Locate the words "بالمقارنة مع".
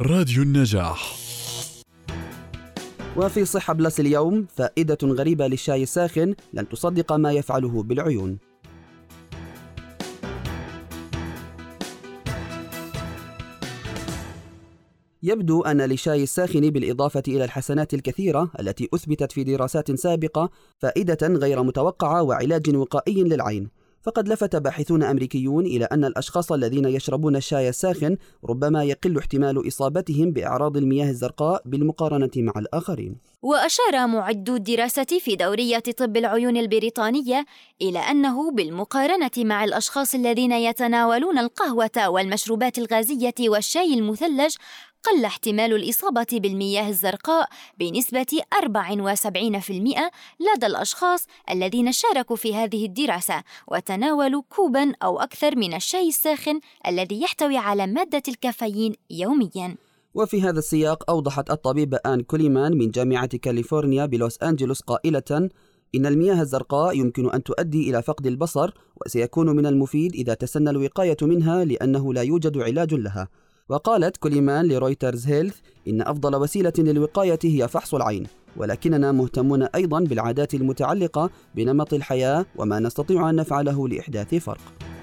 31.64-32.52, 38.50-39.64